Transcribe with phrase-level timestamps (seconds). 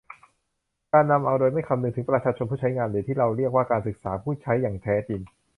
[0.93, 5.21] การนำเอาโดยไม่คำนึงถึงประชาชนผู้ใช้งาน หรือ ที่เราเรียกว่าการศึกษาผู้ใช้อย่างแท้จริง